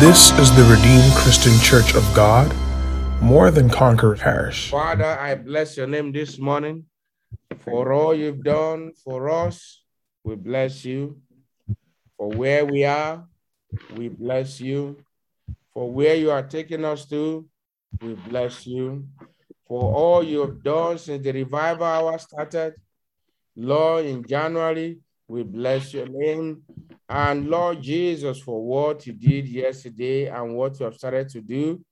[0.00, 2.50] This is the Redeemed Christian Church of God,
[3.20, 4.70] more than conquer parish.
[4.70, 6.86] Father, I bless your name this morning
[7.58, 9.82] for all you've done for us.
[10.24, 11.20] We bless you.
[12.16, 13.28] For where we are,
[13.94, 14.96] we bless you.
[15.74, 17.46] For where you are taking us to,
[18.00, 19.06] we bless you.
[19.68, 22.72] For all you have done since the revival hour started,
[23.54, 26.62] Lord, in January, we bless your name.
[27.10, 31.84] And Lord Jesus, for what you did yesterday and what you have started to do,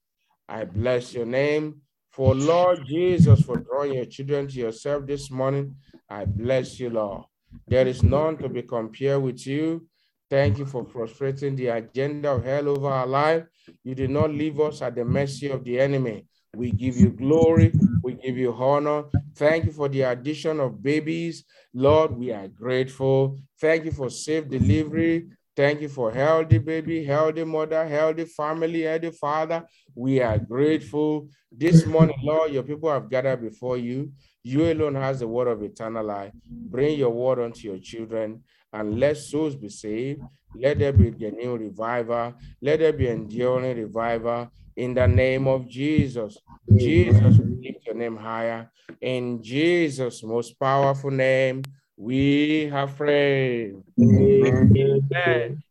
[0.48, 1.80] I bless your name.
[2.12, 5.74] For Lord Jesus, for drawing your children to yourself this morning,
[6.08, 7.24] I bless you, Lord.
[7.66, 9.88] There is none to be compared with you.
[10.30, 13.44] Thank you for frustrating the agenda of hell over our life.
[13.82, 16.26] You did not leave us at the mercy of the enemy.
[16.54, 17.72] We give you glory.
[18.08, 19.04] We give you honor.
[19.36, 21.44] Thank you for the addition of babies.
[21.74, 23.38] Lord, we are grateful.
[23.60, 25.26] Thank you for safe delivery.
[25.54, 29.66] Thank you for healthy baby, healthy mother, healthy family, healthy father.
[29.94, 31.28] We are grateful.
[31.52, 34.10] This morning, Lord, your people have gathered before you.
[34.42, 36.32] You alone has the word of eternal life.
[36.48, 40.22] Bring your word unto your children and let souls be saved.
[40.56, 42.32] Let there be a new revival.
[42.62, 46.38] Let there be enduring revival in the name of Jesus.
[46.76, 48.70] Jesus, we lift name higher.
[49.00, 51.62] In Jesus' most powerful name,
[51.96, 53.74] we have prayed.
[54.00, 55.62] Amen.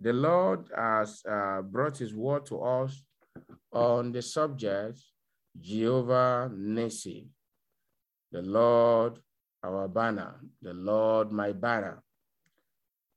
[0.00, 3.02] The Lord has uh, brought his word to us
[3.72, 4.98] on the subject
[5.60, 7.28] Jehovah Nissi,
[8.30, 9.18] the Lord
[9.66, 12.02] our banner, the Lord my banner.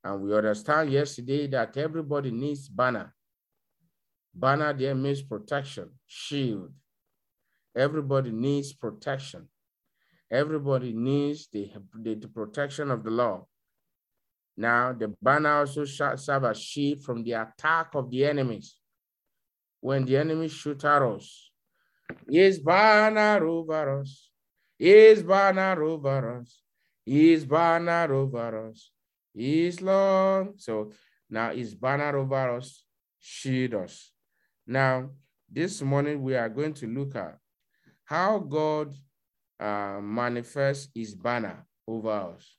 [0.03, 3.13] And we understand yesterday that everybody needs banner.
[4.33, 6.71] Banner there means protection, shield.
[7.79, 9.47] Everybody needs protection.
[10.29, 13.47] Everybody needs the, the, the protection of the law.
[14.57, 18.75] Now, the banner also serve as shield from the attack of the enemies.
[19.79, 21.51] When the enemy shoot at us,
[22.29, 24.29] his banner over us,
[24.77, 26.61] his banner over us,
[27.05, 28.91] his banner over us,
[29.33, 30.55] his long.
[30.57, 30.91] So
[31.29, 32.83] now his banner over us,
[33.19, 34.11] shield us.
[34.67, 35.11] Now,
[35.49, 37.38] this morning we are going to look at
[38.09, 38.91] how God
[39.59, 42.57] uh, manifests his banner over us.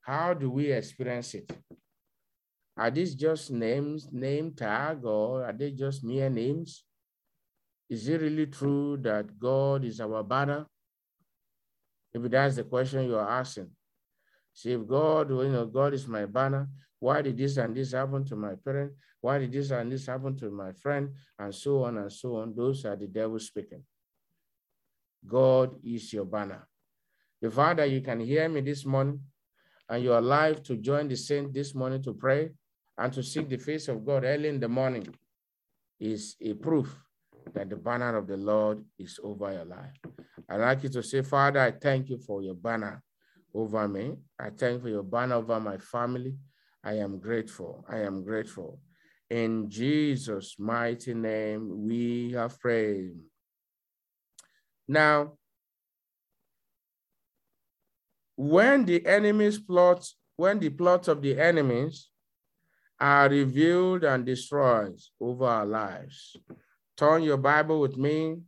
[0.00, 1.52] How do we experience it?
[2.74, 6.82] Are these just names, name tag, or are they just mere names?
[7.90, 10.64] Is it really true that God is our banner?
[12.14, 13.70] If that's the question you're asking.
[14.54, 16.70] See, if God, you know, God is my banner,
[17.00, 18.92] why did this and this happen to my parent?
[19.20, 21.10] Why did this and this happen to my friend?
[21.38, 22.54] And so on and so on.
[22.56, 23.84] Those are the devil speaking.
[25.26, 26.66] God is your banner.
[27.40, 29.20] The Father, you can hear me this morning
[29.88, 32.50] and you're alive to join the saint this morning to pray
[32.96, 35.06] and to seek the face of God early in the morning
[36.00, 36.96] is a proof
[37.52, 39.92] that the banner of the Lord is over your life.
[40.48, 43.02] I'd like you to say, Father, I thank you for your banner
[43.54, 44.16] over me.
[44.38, 46.36] I thank you for your banner over my family.
[46.82, 47.84] I am grateful.
[47.88, 48.80] I am grateful.
[49.30, 53.16] In Jesus' mighty name, we have prayed.
[54.86, 55.38] Now,
[58.36, 62.08] when the enemy's plots, when the plots of the enemies
[63.00, 66.36] are revealed and destroyed over our lives,
[66.96, 68.38] turn your Bible with me.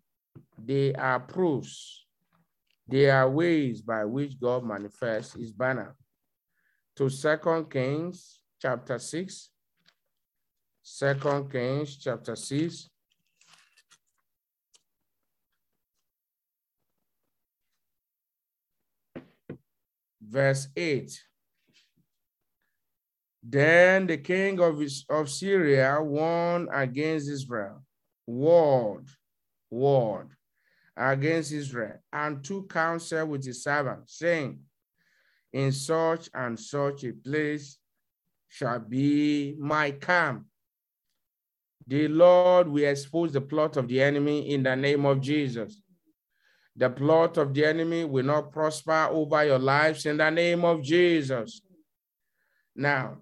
[0.58, 2.04] They are proofs.
[2.88, 5.96] They are ways by which God manifests his banner.
[6.96, 9.50] To Second Kings chapter 6.
[10.82, 12.88] Second Kings chapter 6.
[20.28, 21.22] Verse 8.
[23.42, 27.84] Then the king of, of Syria won against Israel,
[28.26, 29.08] warred,
[29.70, 30.30] warred
[30.96, 34.58] against Israel, and took counsel with his servants, saying,
[35.52, 37.78] In such and such a place
[38.48, 40.46] shall be my camp.
[41.86, 45.80] The Lord will expose the plot of the enemy in the name of Jesus.
[46.76, 50.82] The plot of the enemy will not prosper over your lives in the name of
[50.82, 51.62] Jesus.
[52.74, 53.18] Now,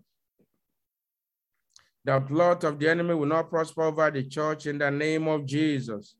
[2.04, 5.46] the plot of the enemy will not prosper over the church in the name of
[5.46, 6.16] Jesus.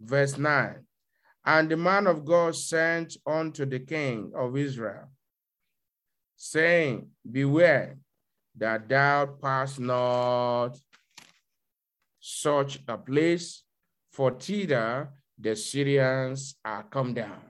[0.00, 0.84] Verse 9.
[1.46, 5.08] And the man of God sent unto the king of Israel,
[6.36, 7.96] saying, Beware
[8.56, 10.76] that thou pass not
[12.20, 13.62] such a place,
[14.10, 15.08] for thither
[15.38, 17.42] the Syrians are come down.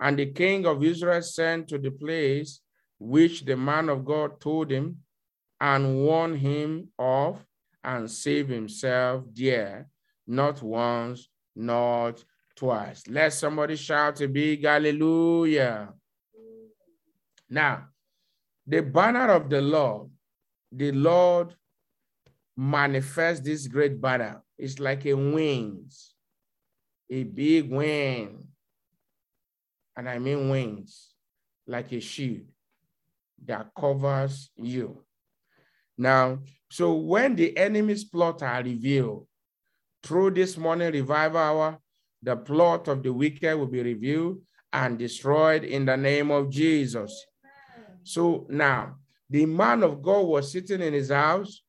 [0.00, 2.60] And the king of Israel sent to the place
[2.98, 4.98] which the man of God told him,
[5.60, 7.44] and warn him of
[7.82, 9.88] and save himself there,
[10.26, 12.22] not once, not
[12.54, 13.04] twice.
[13.08, 15.94] Let somebody shout a big hallelujah.
[17.48, 17.86] Now,
[18.66, 20.10] the banner of the Lord,
[20.72, 21.54] the Lord
[22.56, 24.42] manifests this great banner.
[24.58, 26.14] It's like a wings,
[27.10, 28.46] a big wing.
[29.96, 31.14] And I mean wings,
[31.66, 32.46] like a shield
[33.44, 35.02] that covers you.
[35.98, 36.38] Now,
[36.70, 39.26] so when the enemy's plot are revealed
[40.02, 41.78] through this morning revival hour,
[42.22, 44.40] the plot of the wicked will be revealed
[44.72, 47.24] and destroyed in the name of Jesus.
[48.02, 48.96] So now,
[49.28, 51.62] the man of God was sitting in his house,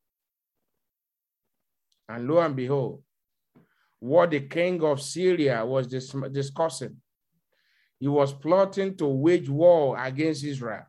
[2.10, 3.04] and lo and behold,
[4.00, 6.98] what the king of Syria was dis discussing.
[8.00, 10.86] He was plotting to wage war against Israel.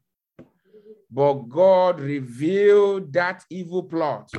[1.11, 4.31] But God revealed that evil plot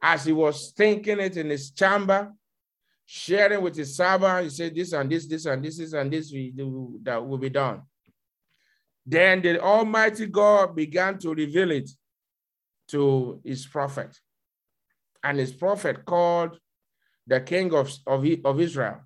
[0.00, 2.32] as he was thinking it in his chamber,
[3.04, 4.44] sharing with his servant.
[4.44, 6.30] He said, This and this, this and this, this and this
[7.02, 7.82] that will be done.
[9.04, 11.90] Then the Almighty God began to reveal it
[12.88, 14.16] to his prophet.
[15.28, 16.58] And his prophet called
[17.26, 19.00] the king of, of, of Israel,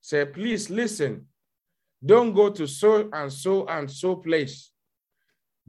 [0.00, 1.28] said, Please listen,
[2.04, 4.72] don't go to so and so and so place.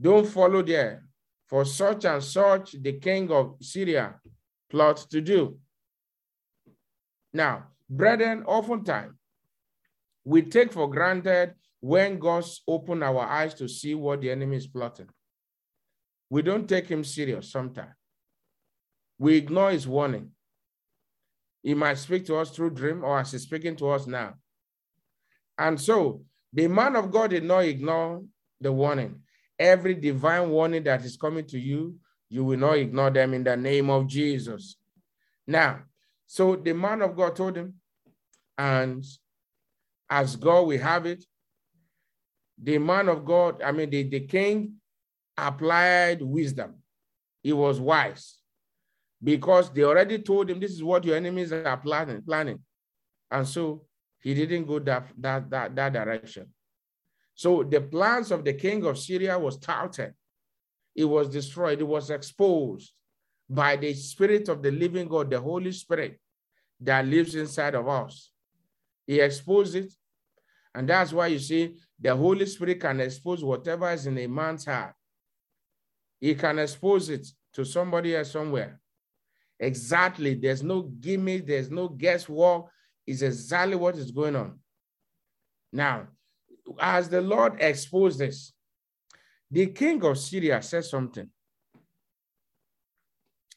[0.00, 1.04] Don't follow there,
[1.46, 4.16] for such and such the king of Syria
[4.68, 5.56] plots to do.
[7.32, 9.14] Now, brethren, oftentimes
[10.24, 14.66] we take for granted when God's open our eyes to see what the enemy is
[14.66, 15.10] plotting.
[16.28, 17.95] We don't take him serious sometimes.
[19.18, 20.30] We ignore his warning.
[21.62, 24.34] He might speak to us through dream or as he's speaking to us now.
[25.58, 26.22] And so
[26.52, 28.22] the man of God did not ignore
[28.60, 29.20] the warning
[29.58, 31.96] every divine warning that is coming to you,
[32.28, 34.76] you will not ignore them in the name of Jesus.
[35.46, 35.80] Now,
[36.26, 37.74] so the man of God told him,
[38.58, 39.04] and
[40.10, 41.24] as God we have it,
[42.60, 44.74] the man of God, I mean, the, the king
[45.36, 46.76] applied wisdom.
[47.42, 48.35] He was wise
[49.22, 52.22] because they already told him this is what your enemies are planning.
[52.22, 52.58] planning.
[53.30, 53.84] And so
[54.20, 56.48] he didn't go that, that, that, that direction.
[57.34, 60.14] So the plans of the king of Syria was thwarted.
[60.94, 61.80] It was destroyed.
[61.80, 62.92] It was exposed
[63.48, 66.18] by the spirit of the living God, the Holy Spirit
[66.80, 68.32] that lives inside of us.
[69.06, 69.92] He exposed it.
[70.74, 74.66] And that's why you see the Holy Spirit can expose whatever is in a man's
[74.66, 74.94] heart.
[76.20, 78.80] He can expose it to somebody else somewhere.
[79.58, 80.34] Exactly.
[80.34, 82.66] There's no gimmick, there's no guesswork.
[83.06, 84.58] It's exactly what is going on.
[85.72, 86.08] Now,
[86.80, 88.52] as the Lord exposed this,
[89.50, 91.28] the king of Syria said something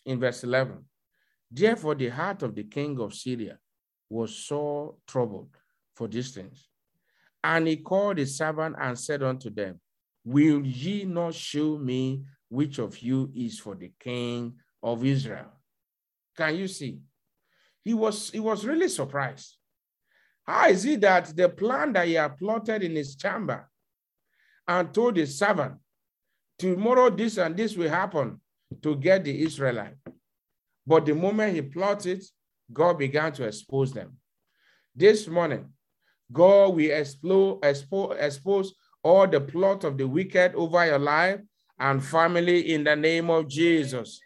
[0.06, 0.86] in verse 11.
[1.51, 3.57] Therefore, the heart of the king of Syria
[4.10, 5.50] was so troubled
[5.95, 6.68] for these things.
[7.44, 9.80] And he called his servant and said unto them,
[10.24, 14.54] Will ye not show me which of you is for the king
[14.84, 15.52] of Israel?
[16.40, 16.98] Can you see?
[17.84, 19.58] He was, he was really surprised.
[20.48, 23.70] How is it that the plan that he had plotted in his chamber
[24.66, 25.74] and told his servant,
[26.58, 28.40] tomorrow this and this will happen
[28.81, 29.96] to get the Israelite.
[30.88, 32.24] But the moment he plotted,
[32.72, 34.18] God began to expose them.
[34.96, 35.69] This morning,
[36.31, 41.42] God will expose, expose, expose all the plot of the wicked over your life
[41.80, 44.22] and family in the name of Jesus.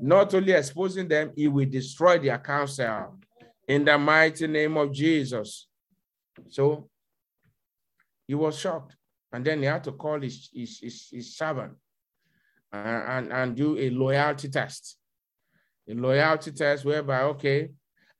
[0.00, 3.18] Not only exposing them, he will destroy their counsel
[3.66, 5.68] in the mighty name of Jesus.
[6.48, 6.88] So
[8.26, 8.96] he was shocked.
[9.32, 11.72] And then he had to call his, his, his, his servant
[12.72, 14.96] and, and, and do a loyalty test.
[15.88, 17.70] A loyalty test whereby, okay,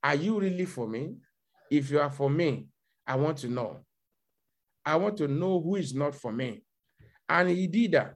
[0.03, 1.15] are you really for me?
[1.71, 2.67] If you are for me,
[3.07, 3.81] I want to know.
[4.85, 6.63] I want to know who is not for me.
[7.29, 8.15] And he did that.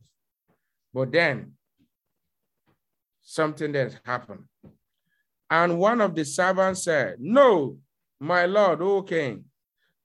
[0.92, 1.52] But then
[3.28, 4.44] something that happened.
[5.50, 7.76] And one of the servants said, No,
[8.18, 9.44] my Lord, O king.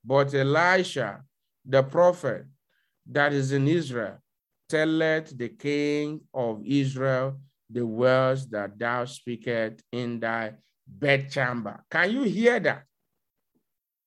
[0.04, 1.22] But Elisha,
[1.66, 2.46] the prophet
[3.10, 4.18] that is in Israel,
[4.68, 7.40] telleth the king of Israel
[7.70, 10.52] the words that thou speakest in thy
[10.86, 11.82] bedchamber.
[11.90, 12.84] Can you hear that?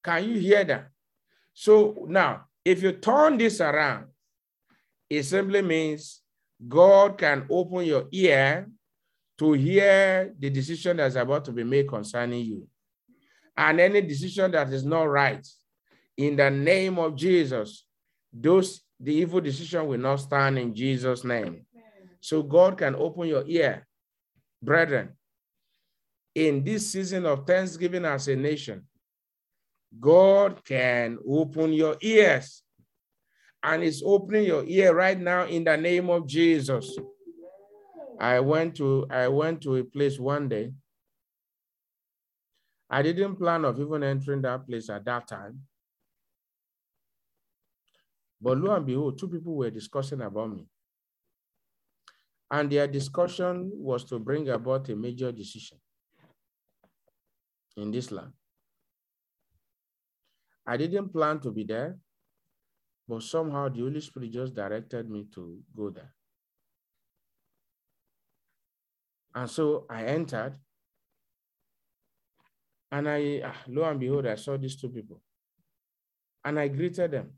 [0.04, 0.88] Can you hear that?
[1.54, 4.08] So now, if you turn this around,
[5.08, 6.20] it simply means
[6.68, 8.68] God can open your ear
[9.38, 12.66] to hear the decision that's about to be made concerning you.
[13.56, 15.46] And any decision that is not right,
[16.16, 17.86] in the name of Jesus,
[18.32, 21.66] those the evil decision will not stand in Jesus' name.
[22.20, 23.86] So God can open your ear,
[24.62, 25.10] brethren.
[26.34, 28.84] In this season of Thanksgiving as a nation,
[30.00, 32.62] God can open your ears.
[33.62, 36.96] And it's opening your ear right now in the name of Jesus.
[38.20, 40.75] I went to I went to a place one day.
[42.90, 45.68] I didn't plan of even entering that place at that time.
[48.40, 50.70] But lo and behold, two people were discussing about me.
[52.50, 55.80] And their discussion was to bring about a major decision
[57.76, 58.32] in this land.
[60.66, 61.99] I didn't plan to be there,
[63.08, 66.14] but somehow the Holy Spirit just directed me to go there.
[69.36, 70.54] And so I entered,
[72.90, 75.20] and I, ah, lo and behold, I saw these two people.
[76.44, 77.32] And I greeted them.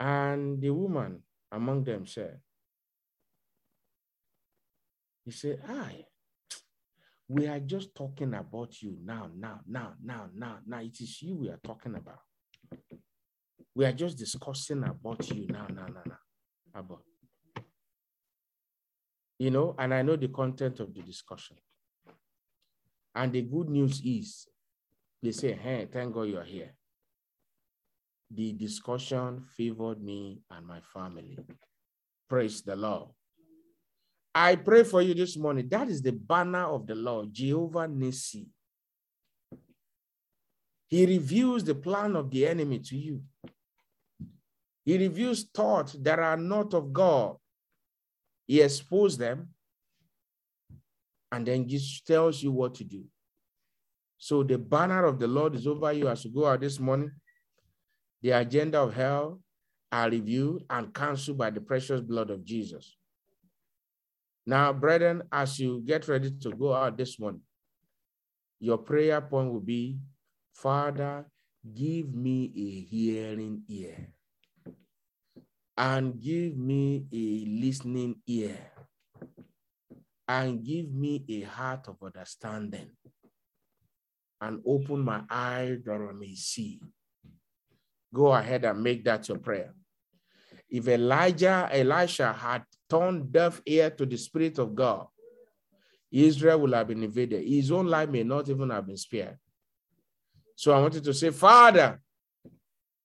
[0.00, 2.38] And the woman among them said,
[5.24, 6.06] He said, I,
[7.28, 10.80] we are just talking about you now, now, now, now, now, now.
[10.80, 12.20] It is you we are talking about.
[13.74, 16.18] We are just discussing about you now, now, now, now.
[16.74, 17.02] About.
[19.38, 21.56] You know, and I know the content of the discussion.
[23.14, 24.48] And the good news is
[25.22, 26.74] they say, hey, thank God you're here.
[28.30, 31.38] The discussion favored me and my family.
[32.28, 33.08] Praise the Lord.
[34.34, 35.68] I pray for you this morning.
[35.68, 38.46] That is the banner of the Lord, Jehovah Nissi.
[40.88, 43.22] He reveals the plan of the enemy to you.
[44.84, 47.36] He reveals thoughts that are not of God.
[48.48, 49.50] He exposes them
[51.30, 53.04] and then just tells you what to do.
[54.16, 57.12] So the banner of the Lord is over you as you go out this morning.
[58.22, 59.40] The agenda of hell
[59.92, 62.96] are reviewed and cancelled by the precious blood of Jesus.
[64.46, 67.42] Now, brethren, as you get ready to go out this morning,
[68.60, 69.98] your prayer point will be,
[70.54, 71.26] Father,
[71.74, 74.08] give me a hearing ear
[75.78, 78.58] and give me a listening ear
[80.26, 82.90] and give me a heart of understanding
[84.40, 86.80] and open my eyes that I may see.
[88.12, 89.72] Go ahead and make that your prayer.
[90.68, 95.06] If Elijah, Elisha had turned deaf ear to the Spirit of God,
[96.10, 97.46] Israel will have been invaded.
[97.46, 99.38] His own life may not even have been spared.
[100.56, 102.00] So I wanted to say, Father,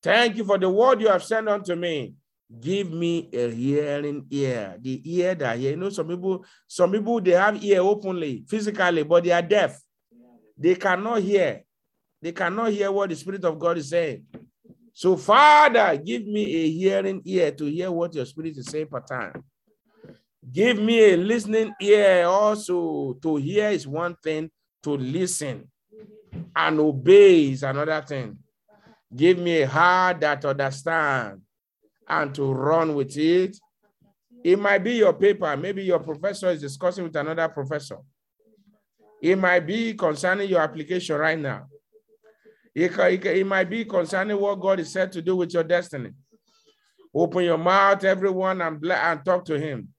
[0.02, 2.16] thank you for the word you have sent unto me.
[2.60, 5.72] Give me a hearing ear, the ear that hear.
[5.72, 9.80] You know, some people, some people they have ear openly, physically, but they are deaf.
[10.58, 11.64] They cannot hear.
[12.22, 14.26] They cannot hear what the Spirit of God is saying.
[14.94, 19.02] So, Father, give me a hearing ear to hear what your Spirit is saying per
[19.02, 19.44] time.
[20.52, 24.52] Give me a listening ear also to hear is one thing,
[24.84, 25.72] to listen
[26.56, 28.38] and obey is another thing.
[29.16, 31.42] Give me a heart that understand
[32.08, 33.58] and to run with it.
[34.44, 35.56] It might be your paper.
[35.56, 37.98] Maybe your professor is discussing with another professor.
[39.22, 41.68] It might be concerning your application right now.
[42.76, 46.10] It, might be concerning what God is said to do with your destiny.
[47.14, 49.90] Open your mouth, everyone, and, and talk to Him.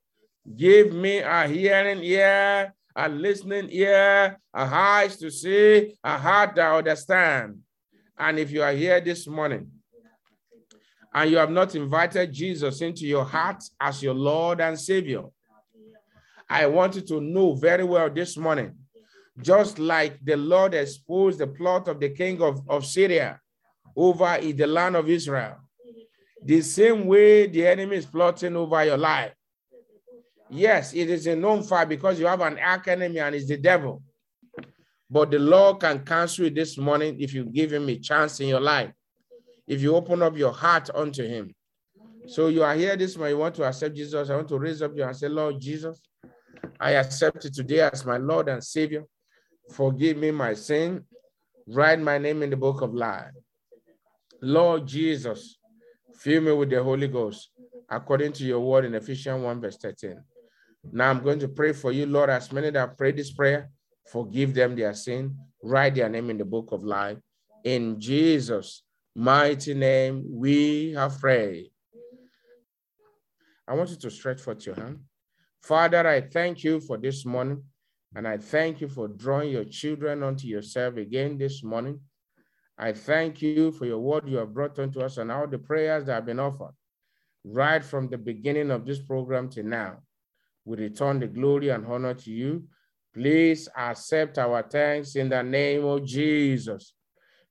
[0.57, 6.63] Give me a hearing ear, a listening ear, a eyes to see, a heart to
[6.63, 7.61] understand.
[8.19, 9.71] And if you are here this morning
[11.15, 15.23] and you have not invited Jesus into your heart as your Lord and Savior,
[16.49, 18.75] I want you to know very well this morning,
[19.41, 23.41] just like the Lord exposed the plot of the king of, of Syria
[23.97, 25.57] over in the land of Israel,
[26.45, 29.33] the same way the enemy is plotting over your life
[30.51, 33.57] Yes, it is a known fact because you have an arch enemy and it's the
[33.57, 34.03] devil.
[35.11, 38.49] But the Lord can cancel it this morning if you give him a chance in
[38.49, 38.93] your life.
[39.67, 41.55] If you open up your heart unto him.
[42.27, 44.31] So you are here this morning, you want to accept Jesus.
[44.31, 46.01] I want to raise up your hand and say, Lord Jesus,
[46.81, 49.05] I accept you today as my Lord and Savior.
[49.73, 51.05] Forgive me my sin.
[51.67, 53.33] Write my name in the book of life.
[54.41, 55.59] Lord Jesus,
[56.15, 57.51] fill me with the Holy Ghost
[57.89, 60.23] according to your word in Ephesians 1, verse 13.
[60.93, 63.71] Now I'm going to pray for you, Lord, as many that pray this prayer,
[64.11, 67.19] forgive them their sin, write their name in the book of life.
[67.65, 68.83] In Jesus'
[69.15, 71.71] mighty name, we have prayed.
[73.67, 75.01] I want you to stretch forth your hand.
[75.63, 77.63] Father, I thank you for this morning,
[78.15, 82.01] and I thank you for drawing your children unto yourself again this morning.
[82.77, 86.05] I thank you for your word you have brought unto us and all the prayers
[86.07, 86.75] that have been offered.
[87.45, 89.99] right from the beginning of this program to now.
[90.65, 92.65] We return the glory and honor to you.
[93.13, 96.95] Please accept our thanks in the name of Jesus.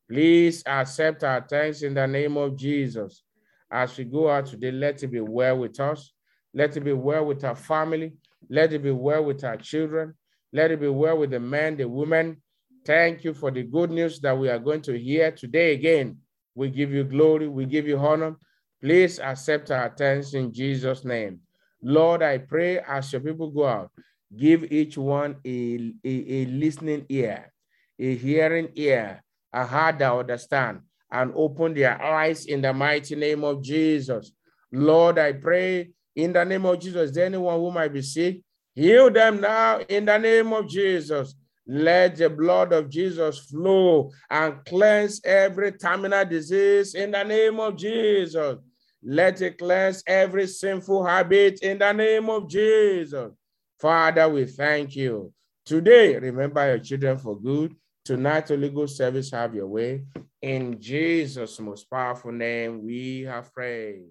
[0.09, 3.23] Please accept our thanks in the name of Jesus.
[3.71, 6.13] As we go out today, let it be well with us.
[6.53, 8.13] Let it be well with our family.
[8.49, 10.13] Let it be well with our children.
[10.51, 12.41] Let it be well with the men, the women.
[12.85, 16.17] Thank you for the good news that we are going to hear today again.
[16.53, 17.47] We give you glory.
[17.47, 18.35] We give you honor.
[18.81, 21.39] Please accept our thanks in Jesus' name.
[21.81, 23.91] Lord, I pray as your people go out,
[24.37, 27.51] give each one a, a, a listening ear,
[27.99, 30.81] a hearing ear, a heart to understand,
[31.11, 34.31] and open their eyes in the mighty name of Jesus.
[34.71, 38.41] Lord, I pray in the name of Jesus, anyone who might be sick?
[38.75, 41.35] Heal them now in the name of Jesus.
[41.65, 47.77] Let the blood of Jesus flow and cleanse every terminal disease in the name of
[47.77, 48.57] Jesus.
[49.03, 53.31] Let it cleanse every sinful habit in the name of Jesus.
[53.79, 55.31] Father, we thank you.
[55.65, 57.75] Today, remember your children for good.
[58.05, 60.03] Tonight, the legal service, have your way.
[60.41, 64.09] In Jesus' most powerful name, we have prayed.